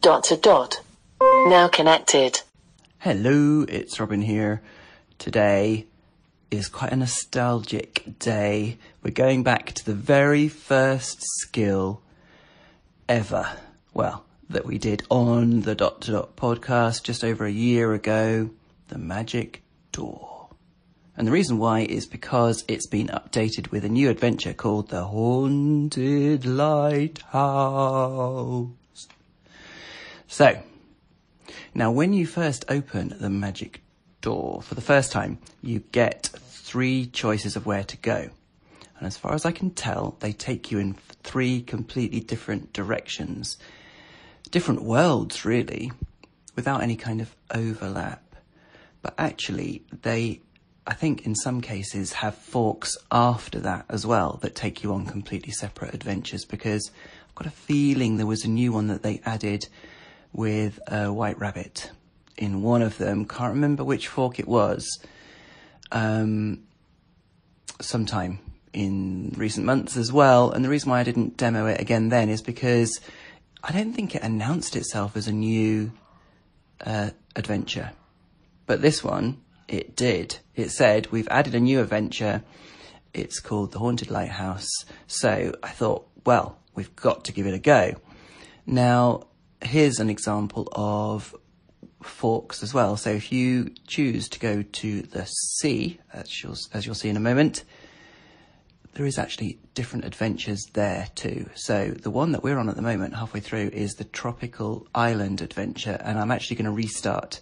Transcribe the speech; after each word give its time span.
Dot 0.00 0.24
to 0.24 0.36
dot. 0.38 0.80
Now 1.20 1.68
connected. 1.68 2.40
Hello, 3.00 3.66
it's 3.68 4.00
Robin 4.00 4.22
here. 4.22 4.62
Today 5.18 5.88
is 6.50 6.68
quite 6.68 6.92
a 6.92 6.96
nostalgic 6.96 8.18
day. 8.18 8.78
We're 9.02 9.10
going 9.10 9.42
back 9.42 9.74
to 9.74 9.84
the 9.84 9.92
very 9.92 10.48
first 10.48 11.20
skill 11.40 12.00
ever. 13.10 13.46
Well, 13.92 14.24
that 14.48 14.64
we 14.64 14.78
did 14.78 15.02
on 15.10 15.60
the 15.62 15.74
Dot 15.74 16.00
to 16.02 16.12
Dot 16.12 16.34
podcast 16.34 17.02
just 17.02 17.22
over 17.22 17.44
a 17.44 17.52
year 17.52 17.92
ago. 17.92 18.48
The 18.88 18.96
magic 18.96 19.62
door. 19.92 20.48
And 21.14 21.26
the 21.26 21.32
reason 21.32 21.58
why 21.58 21.80
is 21.80 22.06
because 22.06 22.64
it's 22.68 22.86
been 22.86 23.08
updated 23.08 23.70
with 23.70 23.84
a 23.84 23.90
new 23.90 24.08
adventure 24.08 24.54
called 24.54 24.88
the 24.88 25.04
Haunted 25.04 26.46
Lighthouse. 26.46 27.20
So, 30.40 30.58
now 31.74 31.92
when 31.92 32.14
you 32.14 32.26
first 32.26 32.64
open 32.70 33.14
the 33.20 33.28
magic 33.28 33.82
door 34.22 34.62
for 34.62 34.74
the 34.74 34.80
first 34.80 35.12
time, 35.12 35.36
you 35.60 35.80
get 35.92 36.30
three 36.48 37.04
choices 37.04 37.56
of 37.56 37.66
where 37.66 37.84
to 37.84 37.96
go. 37.98 38.30
And 38.96 39.06
as 39.06 39.18
far 39.18 39.34
as 39.34 39.44
I 39.44 39.52
can 39.52 39.68
tell, 39.72 40.16
they 40.20 40.32
take 40.32 40.70
you 40.70 40.78
in 40.78 40.94
three 41.24 41.60
completely 41.60 42.20
different 42.20 42.72
directions. 42.72 43.58
Different 44.50 44.80
worlds, 44.80 45.44
really, 45.44 45.92
without 46.56 46.82
any 46.82 46.96
kind 46.96 47.20
of 47.20 47.36
overlap. 47.54 48.34
But 49.02 49.12
actually, 49.18 49.82
they, 50.00 50.40
I 50.86 50.94
think 50.94 51.26
in 51.26 51.34
some 51.34 51.60
cases, 51.60 52.14
have 52.14 52.34
forks 52.34 52.96
after 53.12 53.60
that 53.60 53.84
as 53.90 54.06
well 54.06 54.38
that 54.40 54.54
take 54.54 54.82
you 54.82 54.94
on 54.94 55.04
completely 55.04 55.52
separate 55.52 55.92
adventures 55.92 56.46
because 56.46 56.90
I've 57.28 57.34
got 57.34 57.46
a 57.46 57.50
feeling 57.50 58.16
there 58.16 58.24
was 58.24 58.46
a 58.46 58.48
new 58.48 58.72
one 58.72 58.86
that 58.86 59.02
they 59.02 59.20
added 59.26 59.68
with 60.32 60.78
a 60.86 61.12
white 61.12 61.38
rabbit 61.38 61.90
in 62.36 62.62
one 62.62 62.82
of 62.82 62.98
them. 62.98 63.26
Can't 63.26 63.54
remember 63.54 63.84
which 63.84 64.08
fork 64.08 64.38
it 64.38 64.48
was. 64.48 64.98
Um, 65.92 66.64
sometime 67.80 68.38
in 68.72 69.34
recent 69.36 69.66
months 69.66 69.96
as 69.96 70.12
well. 70.12 70.50
And 70.50 70.64
the 70.64 70.68
reason 70.68 70.90
why 70.90 71.00
I 71.00 71.04
didn't 71.04 71.36
demo 71.36 71.66
it 71.66 71.80
again 71.80 72.08
then 72.08 72.28
is 72.28 72.42
because 72.42 73.00
I 73.62 73.72
don't 73.72 73.92
think 73.92 74.14
it 74.14 74.22
announced 74.22 74.76
itself 74.76 75.16
as 75.16 75.26
a 75.26 75.32
new 75.32 75.92
uh, 76.84 77.10
adventure. 77.34 77.92
But 78.66 78.82
this 78.82 79.02
one, 79.02 79.42
it 79.68 79.96
did. 79.96 80.38
It 80.54 80.70
said, 80.70 81.10
we've 81.10 81.28
added 81.28 81.54
a 81.54 81.60
new 81.60 81.80
adventure. 81.80 82.42
It's 83.12 83.40
called 83.40 83.72
The 83.72 83.80
Haunted 83.80 84.10
Lighthouse. 84.10 84.68
So 85.06 85.54
I 85.62 85.68
thought, 85.70 86.06
well, 86.24 86.58
we've 86.74 86.94
got 86.94 87.24
to 87.24 87.32
give 87.32 87.46
it 87.46 87.54
a 87.54 87.58
go. 87.58 87.94
Now, 88.66 89.26
here's 89.62 89.98
an 89.98 90.10
example 90.10 90.68
of 90.72 91.34
forks 92.02 92.62
as 92.62 92.72
well. 92.72 92.96
So 92.96 93.10
if 93.10 93.30
you 93.30 93.70
choose 93.86 94.28
to 94.30 94.38
go 94.38 94.62
to 94.62 95.02
the 95.02 95.26
sea, 95.26 96.00
as 96.12 96.42
you'll, 96.42 96.56
as 96.72 96.86
you'll 96.86 96.94
see 96.94 97.08
in 97.08 97.16
a 97.16 97.20
moment, 97.20 97.64
there 98.94 99.06
is 99.06 99.18
actually 99.18 99.58
different 99.74 100.04
adventures 100.04 100.66
there 100.72 101.08
too. 101.14 101.48
So 101.54 101.90
the 101.90 102.10
one 102.10 102.32
that 102.32 102.42
we're 102.42 102.58
on 102.58 102.68
at 102.68 102.76
the 102.76 102.82
moment, 102.82 103.14
halfway 103.14 103.40
through, 103.40 103.70
is 103.72 103.94
the 103.94 104.04
Tropical 104.04 104.86
Island 104.94 105.40
Adventure, 105.40 106.00
and 106.02 106.18
I'm 106.18 106.30
actually 106.30 106.56
going 106.56 106.64
to 106.64 106.72
restart. 106.72 107.40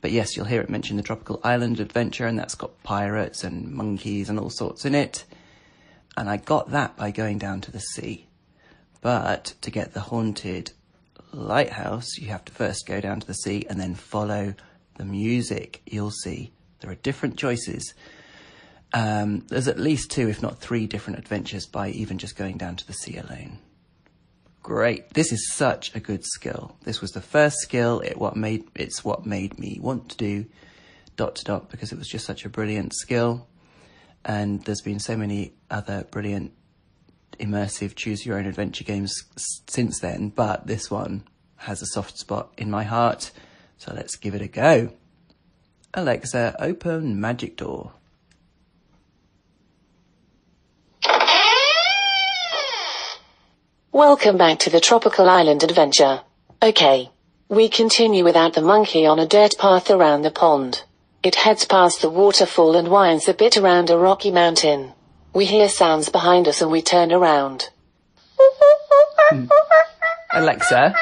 But 0.00 0.12
yes, 0.12 0.36
you'll 0.36 0.46
hear 0.46 0.60
it 0.60 0.70
mention 0.70 0.96
the 0.96 1.02
Tropical 1.02 1.40
Island 1.42 1.80
Adventure, 1.80 2.26
and 2.26 2.38
that's 2.38 2.54
got 2.54 2.82
pirates 2.82 3.42
and 3.42 3.72
monkeys 3.72 4.28
and 4.28 4.38
all 4.38 4.50
sorts 4.50 4.84
in 4.84 4.94
it. 4.94 5.24
And 6.16 6.28
I 6.28 6.36
got 6.36 6.70
that 6.70 6.96
by 6.96 7.10
going 7.10 7.38
down 7.38 7.60
to 7.62 7.72
the 7.72 7.80
sea. 7.80 8.28
But 9.00 9.54
to 9.62 9.70
get 9.70 9.94
the 9.94 10.00
haunted 10.00 10.72
lighthouse, 11.34 12.18
you 12.18 12.28
have 12.28 12.44
to 12.46 12.52
first 12.52 12.86
go 12.86 13.00
down 13.00 13.20
to 13.20 13.26
the 13.26 13.34
sea 13.34 13.66
and 13.68 13.80
then 13.80 13.94
follow 13.94 14.54
the 14.96 15.04
music. 15.04 15.82
You'll 15.86 16.10
see 16.10 16.52
there 16.80 16.90
are 16.90 16.96
different 16.96 17.36
choices. 17.36 17.94
Um, 18.92 19.40
there's 19.48 19.68
at 19.68 19.78
least 19.78 20.10
two, 20.10 20.28
if 20.28 20.40
not 20.40 20.60
three, 20.60 20.86
different 20.86 21.18
adventures 21.18 21.66
by 21.66 21.88
even 21.90 22.18
just 22.18 22.36
going 22.36 22.58
down 22.58 22.76
to 22.76 22.86
the 22.86 22.92
sea 22.92 23.16
alone. 23.16 23.58
Great. 24.62 25.12
This 25.12 25.32
is 25.32 25.52
such 25.52 25.94
a 25.94 26.00
good 26.00 26.24
skill. 26.24 26.76
This 26.84 27.00
was 27.00 27.10
the 27.10 27.20
first 27.20 27.58
skill. 27.58 28.00
It 28.00 28.16
what 28.16 28.34
made 28.34 28.64
it's 28.74 29.04
what 29.04 29.26
made 29.26 29.58
me 29.58 29.78
want 29.80 30.08
to 30.10 30.16
do 30.16 30.46
dot 31.16 31.36
to 31.36 31.44
dot 31.44 31.70
because 31.70 31.92
it 31.92 31.98
was 31.98 32.08
just 32.08 32.24
such 32.24 32.46
a 32.46 32.48
brilliant 32.48 32.94
skill. 32.94 33.46
And 34.24 34.64
there's 34.64 34.80
been 34.80 35.00
so 35.00 35.18
many 35.18 35.52
other 35.70 36.06
brilliant 36.10 36.52
immersive 37.38 37.94
choose 37.94 38.24
your 38.24 38.38
own 38.38 38.46
adventure 38.46 38.84
games 38.84 39.24
since 39.66 40.00
then, 40.00 40.28
but 40.30 40.66
this 40.66 40.90
one 40.90 41.24
has 41.56 41.82
a 41.82 41.86
soft 41.86 42.18
spot 42.18 42.52
in 42.56 42.70
my 42.70 42.84
heart. 42.84 43.30
So 43.78 43.92
let's 43.94 44.16
give 44.16 44.34
it 44.34 44.42
a 44.42 44.48
go. 44.48 44.90
Alexa, 45.94 46.56
open 46.58 47.20
magic 47.20 47.56
door. 47.56 47.92
Welcome 53.92 54.36
back 54.36 54.58
to 54.60 54.70
the 54.70 54.80
Tropical 54.80 55.28
Island 55.28 55.62
Adventure. 55.62 56.22
Okay. 56.60 57.10
We 57.48 57.68
continue 57.68 58.24
without 58.24 58.54
the 58.54 58.62
monkey 58.62 59.06
on 59.06 59.20
a 59.20 59.26
dirt 59.26 59.56
path 59.58 59.90
around 59.90 60.22
the 60.22 60.32
pond. 60.32 60.82
It 61.22 61.36
heads 61.36 61.64
past 61.64 62.02
the 62.02 62.10
waterfall 62.10 62.74
and 62.74 62.88
winds 62.88 63.28
a 63.28 63.34
bit 63.34 63.56
around 63.56 63.90
a 63.90 63.96
rocky 63.96 64.30
mountain. 64.30 64.92
We 65.34 65.46
hear 65.46 65.68
sounds 65.68 66.10
behind 66.10 66.46
us 66.46 66.62
and 66.62 66.70
we 66.70 66.80
turn 66.80 67.12
around. 67.12 67.70
Hmm. 69.30 69.46
Alexa, 70.32 70.94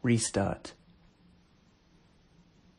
restart. 0.00 0.72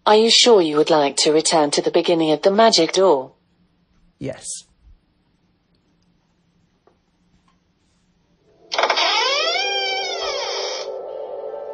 Are 0.06 0.16
you 0.16 0.30
sure 0.30 0.62
you 0.62 0.78
would 0.78 0.90
like 0.90 1.18
to 1.18 1.34
return 1.34 1.70
to 1.72 1.82
the 1.82 1.92
beginning 1.92 2.32
of 2.32 2.44
the 2.44 2.52
magic 2.52 2.94
door? 2.94 3.34
Yes. 4.20 4.48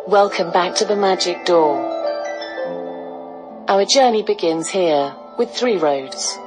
Welcome 0.07 0.51
back 0.51 0.73
to 0.77 0.85
the 0.85 0.95
magic 0.95 1.45
door. 1.45 1.77
Our 3.67 3.85
journey 3.85 4.23
begins 4.23 4.67
here, 4.67 5.15
with 5.37 5.51
three 5.51 5.77
roads. 5.77 6.39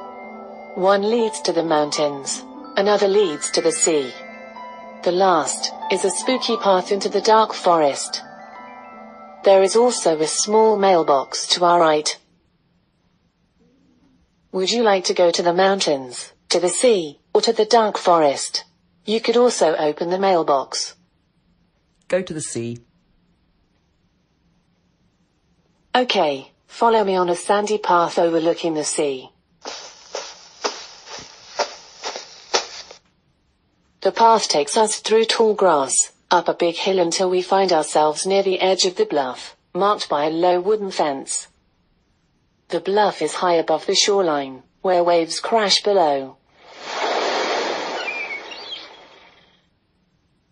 One 0.75 1.07
leads 1.07 1.39
to 1.41 1.53
the 1.53 1.63
mountains, 1.63 2.43
another 2.75 3.07
leads 3.07 3.51
to 3.51 3.61
the 3.61 3.71
sea. 3.71 4.11
The 5.03 5.11
last 5.11 5.71
is 5.91 6.03
a 6.03 6.09
spooky 6.09 6.57
path 6.57 6.91
into 6.91 7.09
the 7.09 7.21
dark 7.21 7.53
forest. 7.53 8.23
There 9.43 9.61
is 9.61 9.75
also 9.75 10.19
a 10.19 10.25
small 10.25 10.75
mailbox 10.75 11.45
to 11.49 11.63
our 11.63 11.79
right. 11.79 12.17
Would 14.51 14.71
you 14.71 14.81
like 14.81 15.03
to 15.05 15.13
go 15.13 15.29
to 15.29 15.43
the 15.43 15.53
mountains, 15.53 16.33
to 16.49 16.59
the 16.59 16.69
sea, 16.69 17.19
or 17.35 17.41
to 17.41 17.53
the 17.53 17.65
dark 17.65 17.99
forest? 17.99 18.63
You 19.05 19.21
could 19.21 19.37
also 19.37 19.75
open 19.75 20.09
the 20.09 20.17
mailbox. 20.17 20.95
Go 22.07 22.23
to 22.23 22.33
the 22.33 22.41
sea. 22.41 22.79
Okay, 25.95 26.51
follow 26.65 27.03
me 27.03 27.15
on 27.15 27.29
a 27.29 27.35
sandy 27.35 27.77
path 27.77 28.17
overlooking 28.17 28.73
the 28.73 28.83
sea. 28.83 29.32
The 34.03 34.11
path 34.11 34.49
takes 34.49 34.75
us 34.75 34.99
through 34.99 35.23
tall 35.23 35.53
grass, 35.53 35.95
up 36.29 36.49
a 36.49 36.53
big 36.53 36.75
hill 36.75 36.99
until 36.99 37.29
we 37.29 37.41
find 37.41 37.71
ourselves 37.71 38.25
near 38.25 38.43
the 38.43 38.59
edge 38.59 38.83
of 38.83 38.97
the 38.97 39.05
bluff, 39.05 39.55
marked 39.73 40.09
by 40.09 40.25
a 40.25 40.29
low 40.29 40.59
wooden 40.59 40.91
fence. 40.91 41.47
The 42.67 42.81
bluff 42.81 43.21
is 43.21 43.35
high 43.35 43.53
above 43.53 43.85
the 43.85 43.95
shoreline, 43.95 44.63
where 44.81 45.05
waves 45.05 45.39
crash 45.39 45.81
below. 45.83 46.35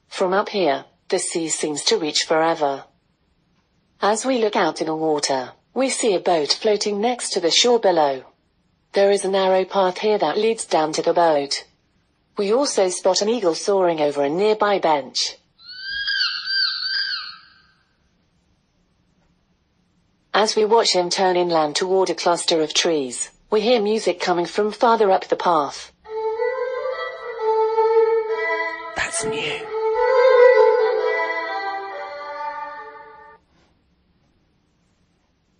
From 0.07 0.31
up 0.31 0.47
here, 0.47 0.85
the 1.09 1.19
sea 1.19 1.49
seems 1.49 1.83
to 1.83 1.97
reach 1.97 2.23
forever. 2.23 2.85
As 4.01 4.25
we 4.25 4.37
look 4.37 4.55
out 4.55 4.79
in 4.79 4.87
the 4.87 4.95
water, 4.95 5.51
we 5.73 5.89
see 5.89 6.15
a 6.15 6.21
boat 6.21 6.53
floating 6.53 7.01
next 7.01 7.31
to 7.31 7.41
the 7.41 7.51
shore 7.51 7.81
below. 7.81 8.23
There 8.93 9.11
is 9.11 9.25
a 9.25 9.29
narrow 9.29 9.65
path 9.65 9.97
here 9.97 10.17
that 10.19 10.37
leads 10.37 10.63
down 10.63 10.93
to 10.93 11.01
the 11.01 11.13
boat. 11.13 11.65
We 12.37 12.53
also 12.53 12.89
spot 12.89 13.21
an 13.21 13.29
eagle 13.29 13.55
soaring 13.55 13.99
over 14.01 14.23
a 14.23 14.29
nearby 14.29 14.79
bench. 14.79 15.37
As 20.33 20.55
we 20.55 20.63
watch 20.63 20.93
him 20.93 21.09
turn 21.09 21.35
inland 21.35 21.75
toward 21.75 22.09
a 22.09 22.15
cluster 22.15 22.61
of 22.61 22.73
trees, 22.73 23.31
we 23.49 23.61
hear 23.61 23.81
music 23.81 24.19
coming 24.19 24.45
from 24.45 24.71
farther 24.71 25.11
up 25.11 25.27
the 25.27 25.35
path. 25.35 25.91
That's 28.95 29.25
new. 29.25 29.59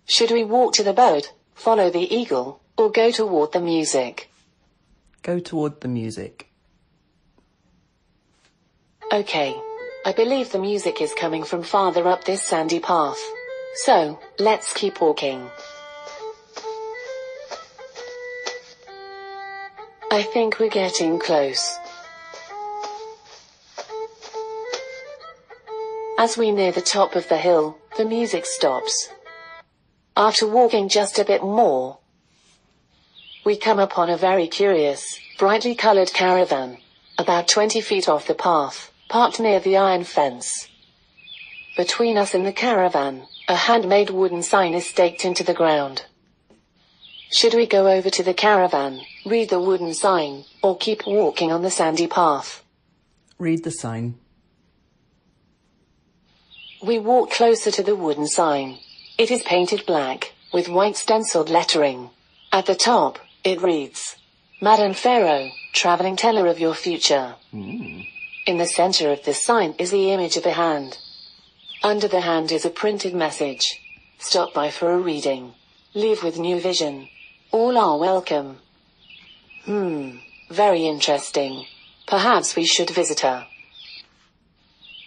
Should 0.06 0.30
we 0.30 0.44
walk 0.44 0.74
to 0.74 0.82
the 0.82 0.92
boat, 0.92 1.32
follow 1.54 1.90
the 1.90 2.12
eagle, 2.14 2.60
or 2.76 2.90
go 2.90 3.10
toward 3.10 3.52
the 3.52 3.60
music? 3.60 4.30
Go 5.22 5.38
toward 5.38 5.80
the 5.80 5.88
music. 5.88 6.51
Okay. 9.12 9.54
I 10.06 10.12
believe 10.12 10.52
the 10.52 10.58
music 10.58 11.02
is 11.02 11.12
coming 11.12 11.44
from 11.44 11.62
farther 11.62 12.08
up 12.08 12.24
this 12.24 12.42
sandy 12.42 12.80
path. 12.80 13.20
So, 13.74 14.18
let's 14.38 14.72
keep 14.72 15.02
walking. 15.02 15.50
I 20.10 20.22
think 20.22 20.58
we're 20.58 20.70
getting 20.70 21.18
close. 21.18 21.76
As 26.18 26.38
we 26.38 26.50
near 26.50 26.72
the 26.72 26.80
top 26.80 27.14
of 27.14 27.28
the 27.28 27.36
hill, 27.36 27.76
the 27.98 28.06
music 28.06 28.46
stops. 28.46 29.10
After 30.16 30.46
walking 30.48 30.88
just 30.88 31.18
a 31.18 31.24
bit 31.24 31.42
more, 31.42 31.98
we 33.44 33.58
come 33.58 33.78
upon 33.78 34.08
a 34.08 34.16
very 34.16 34.48
curious, 34.48 35.20
brightly 35.38 35.74
colored 35.74 36.14
caravan, 36.14 36.78
about 37.18 37.46
20 37.46 37.82
feet 37.82 38.08
off 38.08 38.26
the 38.26 38.34
path, 38.34 38.88
parked 39.12 39.38
near 39.38 39.60
the 39.60 39.76
iron 39.76 40.02
fence. 40.04 40.70
Between 41.76 42.16
us 42.16 42.32
and 42.32 42.46
the 42.46 42.52
caravan, 42.52 43.26
a 43.46 43.54
handmade 43.54 44.08
wooden 44.08 44.42
sign 44.42 44.72
is 44.72 44.88
staked 44.88 45.26
into 45.26 45.44
the 45.44 45.52
ground. 45.52 46.06
Should 47.30 47.52
we 47.52 47.66
go 47.66 47.88
over 47.88 48.08
to 48.08 48.22
the 48.22 48.32
caravan, 48.32 49.02
read 49.26 49.50
the 49.50 49.60
wooden 49.60 49.92
sign, 49.92 50.44
or 50.62 50.78
keep 50.78 51.06
walking 51.06 51.52
on 51.52 51.60
the 51.60 51.70
sandy 51.70 52.06
path? 52.06 52.64
Read 53.38 53.64
the 53.64 53.70
sign. 53.70 54.14
We 56.82 56.98
walk 56.98 57.32
closer 57.32 57.70
to 57.70 57.82
the 57.82 57.94
wooden 57.94 58.26
sign. 58.26 58.78
It 59.18 59.30
is 59.30 59.42
painted 59.42 59.84
black, 59.84 60.32
with 60.54 60.70
white 60.70 60.96
stenciled 60.96 61.50
lettering. 61.50 62.08
At 62.50 62.64
the 62.64 62.74
top, 62.74 63.18
it 63.44 63.60
reads, 63.60 64.16
Madame 64.62 64.94
Pharaoh, 64.94 65.50
traveling 65.74 66.16
teller 66.16 66.46
of 66.46 66.58
your 66.58 66.74
future. 66.74 67.34
Mm. 67.52 67.91
In 68.44 68.58
the 68.58 68.66
center 68.66 69.12
of 69.12 69.24
this 69.24 69.44
sign 69.44 69.74
is 69.78 69.92
the 69.92 70.10
image 70.10 70.36
of 70.36 70.44
a 70.46 70.52
hand. 70.52 70.98
Under 71.84 72.08
the 72.08 72.22
hand 72.22 72.50
is 72.50 72.64
a 72.64 72.70
printed 72.70 73.14
message. 73.14 73.80
Stop 74.18 74.52
by 74.52 74.70
for 74.70 74.90
a 74.90 74.98
reading. 74.98 75.54
Leave 75.94 76.24
with 76.24 76.38
new 76.38 76.60
vision. 76.60 77.08
All 77.52 77.78
are 77.78 77.98
welcome. 77.98 78.58
Hmm, 79.64 80.18
very 80.50 80.86
interesting. 80.86 81.66
Perhaps 82.08 82.56
we 82.56 82.64
should 82.64 82.90
visit 82.90 83.20
her. 83.20 83.46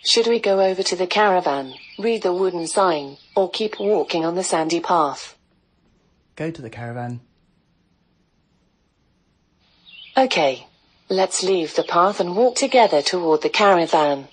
Should 0.06 0.28
we 0.28 0.40
go 0.40 0.62
over 0.62 0.84
to 0.84 0.96
the 0.96 1.08
caravan, 1.08 1.74
read 2.00 2.22
the 2.22 2.34
wooden 2.34 2.68
sign, 2.68 3.18
or 3.36 3.50
keep 3.50 3.80
walking 3.80 4.24
on 4.24 4.36
the 4.36 4.44
sandy 4.44 4.80
path? 4.80 5.36
Go 6.36 6.52
to 6.52 6.62
the 6.62 6.70
caravan. 6.70 7.20
Okay. 10.16 10.68
Let's 11.10 11.44
leave 11.44 11.75
the 11.75 11.84
path 11.84 12.19
and 12.19 12.36
walk 12.36 12.56
together 12.56 13.00
toward 13.04 13.44
the 13.44 13.50
caravan. 13.50 14.28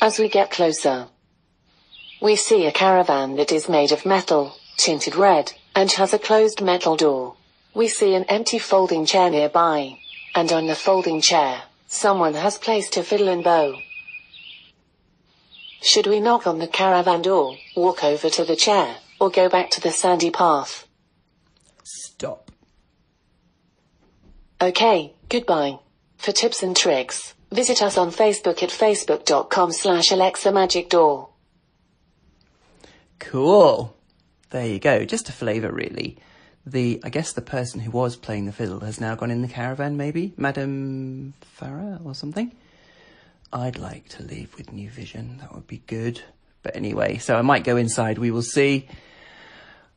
As 0.00 0.18
we 0.18 0.28
get 0.28 0.50
closer, 0.50 1.06
we 2.20 2.34
see 2.34 2.66
a 2.66 2.72
caravan 2.72 3.36
that 3.36 3.52
is 3.52 3.68
made 3.68 3.92
of 3.92 4.04
metal, 4.04 4.56
tinted 4.76 5.14
red, 5.14 5.52
and 5.76 5.92
has 5.92 6.12
a 6.12 6.18
closed 6.18 6.60
metal 6.60 6.96
door. 6.96 7.36
We 7.74 7.86
see 7.86 8.14
an 8.16 8.24
empty 8.24 8.58
folding 8.58 9.06
chair 9.06 9.30
nearby, 9.30 9.98
and 10.34 10.50
on 10.50 10.66
the 10.66 10.74
folding 10.74 11.20
chair, 11.20 11.62
someone 11.86 12.34
has 12.34 12.58
placed 12.58 12.96
a 12.96 13.04
fiddle 13.04 13.28
and 13.28 13.44
bow. 13.44 13.76
Should 15.80 16.08
we 16.08 16.18
knock 16.18 16.48
on 16.48 16.58
the 16.58 16.66
caravan 16.66 17.22
door, 17.22 17.56
walk 17.76 18.02
over 18.02 18.28
to 18.30 18.44
the 18.44 18.56
chair, 18.56 18.96
or 19.20 19.30
go 19.30 19.48
back 19.48 19.70
to 19.70 19.80
the 19.80 19.92
sandy 19.92 20.30
path? 20.30 20.85
Stop. 21.86 22.50
Okay, 24.60 25.14
goodbye. 25.28 25.78
For 26.18 26.32
tips 26.32 26.64
and 26.64 26.76
tricks, 26.76 27.34
visit 27.52 27.80
us 27.80 27.96
on 27.96 28.10
Facebook 28.10 28.60
at 28.64 28.70
facebook.com 28.70 29.70
slash 29.70 30.10
Alexa 30.10 30.50
Magic 30.50 30.90
Door. 30.90 31.28
Cool. 33.20 33.94
There 34.50 34.66
you 34.66 34.80
go. 34.80 35.04
Just 35.04 35.28
a 35.28 35.32
flavour, 35.32 35.70
really. 35.70 36.16
The 36.66 37.00
I 37.04 37.10
guess 37.10 37.32
the 37.32 37.40
person 37.40 37.78
who 37.78 37.92
was 37.92 38.16
playing 38.16 38.46
the 38.46 38.52
fiddle 38.52 38.80
has 38.80 39.00
now 39.00 39.14
gone 39.14 39.30
in 39.30 39.42
the 39.42 39.48
caravan, 39.48 39.96
maybe 39.96 40.34
Madame 40.36 41.34
Farah 41.60 42.04
or 42.04 42.16
something. 42.16 42.50
I'd 43.52 43.78
like 43.78 44.08
to 44.08 44.24
leave 44.24 44.56
with 44.56 44.72
new 44.72 44.90
vision. 44.90 45.38
That 45.38 45.54
would 45.54 45.68
be 45.68 45.82
good. 45.86 46.20
But 46.64 46.74
anyway, 46.74 47.18
so 47.18 47.36
I 47.36 47.42
might 47.42 47.62
go 47.62 47.76
inside. 47.76 48.18
We 48.18 48.32
will 48.32 48.42
see. 48.42 48.88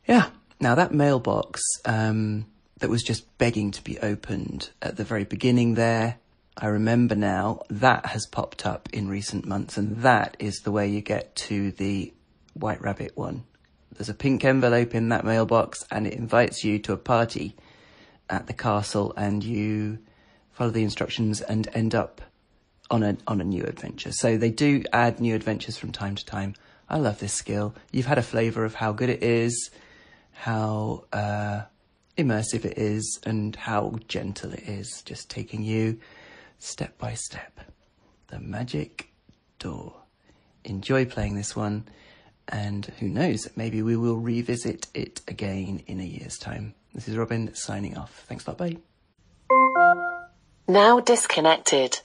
Yeah. 0.08 0.30
Now 0.60 0.76
that 0.76 0.94
mailbox 0.94 1.62
um, 1.86 2.46
that 2.80 2.90
was 2.90 3.04
just 3.04 3.38
begging 3.38 3.72
to 3.72 3.84
be 3.84 3.98
opened 4.00 4.72
at 4.82 4.98
the 4.98 5.06
very 5.06 5.24
beginning 5.24 5.76
there. 5.76 6.18
I 6.58 6.68
remember 6.68 7.16
now 7.16 7.62
that 7.70 8.08
has 8.08 8.26
popped 8.26 8.66
up 8.66 8.90
in 8.92 9.08
recent 9.08 9.46
months, 9.46 9.78
and 9.78 9.98
that 9.98 10.36
is 10.40 10.60
the 10.60 10.72
way 10.72 10.90
you 10.90 11.00
get 11.00 11.34
to 11.48 11.72
the 11.72 12.14
White 12.54 12.82
Rabbit 12.82 13.16
one. 13.16 13.46
There's 13.96 14.10
a 14.10 14.14
pink 14.14 14.44
envelope 14.44 14.94
in 14.94 15.10
that 15.10 15.24
mailbox, 15.24 15.86
and 15.90 16.06
it 16.06 16.14
invites 16.14 16.66
you 16.66 16.80
to 16.80 16.94
a 16.94 16.98
party 16.98 17.56
at 18.30 18.48
the 18.48 18.54
castle, 18.54 19.14
and 19.16 19.42
you 19.42 20.00
follow 20.52 20.72
the 20.72 20.84
instructions 20.84 21.40
and 21.40 21.70
end 21.74 21.96
up 21.96 22.22
on 22.92 23.04
a 23.04 23.16
on 23.28 23.40
a 23.40 23.46
new 23.46 23.64
adventure. 23.64 24.12
So 24.12 24.36
they 24.36 24.50
do 24.50 24.84
add 24.92 25.22
new 25.22 25.36
adventures 25.36 25.78
from 25.78 25.94
time 25.94 26.16
to 26.16 26.26
time. 26.26 26.56
I 26.90 26.98
love 26.98 27.20
this 27.20 27.34
skill. 27.34 27.76
You've 27.92 28.08
had 28.08 28.18
a 28.18 28.24
flavour 28.24 28.66
of 28.66 28.76
how 28.76 28.92
good 28.92 29.10
it 29.10 29.24
is, 29.24 29.70
how 30.40 31.04
uh, 31.12 31.64
immersive 32.18 32.64
it 32.64 32.78
is, 32.78 33.20
and 33.26 33.56
how 33.58 34.00
gentle 34.08 34.54
it 34.54 34.64
is, 34.64 35.02
just 35.04 35.30
taking 35.30 35.64
you 35.64 36.00
step 36.60 36.98
by 36.98 37.14
step. 37.14 37.60
The 38.28 38.40
magic 38.40 39.12
door. 39.60 39.94
Enjoy 40.64 41.04
playing 41.04 41.36
this 41.36 41.58
one, 41.58 41.90
and 42.48 42.86
who 43.00 43.10
knows, 43.10 43.50
maybe 43.58 43.82
we 43.82 43.98
will 43.98 44.16
revisit 44.16 44.88
it 44.94 45.20
again 45.28 45.84
in 45.88 46.00
a 46.00 46.06
year's 46.06 46.38
time. 46.38 46.74
This 46.94 47.10
is 47.10 47.18
Robin 47.18 47.54
signing 47.54 47.98
off. 47.98 48.24
Thanks 48.28 48.48
a 48.48 48.52
lot, 48.52 48.58
bye. 48.60 48.78
Now 50.70 51.02
disconnected. 51.02 52.00